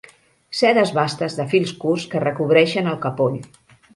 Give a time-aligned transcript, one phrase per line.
[0.59, 3.39] Sedes bastes de fils curts que recobreixen el capoll.